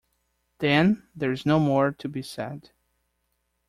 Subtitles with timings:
[0.57, 2.71] Then there is no more to be said.